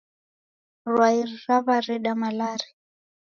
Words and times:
Rwai 0.93 1.19
raw'areda 1.43 2.11
malaria 2.21 2.69